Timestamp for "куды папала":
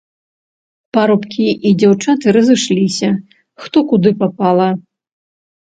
3.95-4.69